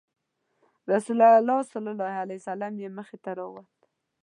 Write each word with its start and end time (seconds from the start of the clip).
رسول 0.91 1.19
الله 1.39 1.59
صلی 1.71 1.89
الله 1.93 2.13
علیه 2.23 2.39
وسلم 2.41 2.73
یې 2.81 2.89
مخې 2.97 3.17
ته 3.23 3.31
راووت. 3.37 3.73